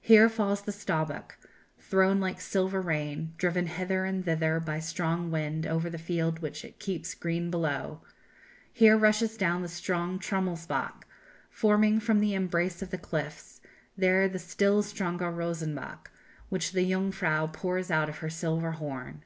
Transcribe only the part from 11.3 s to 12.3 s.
foaming from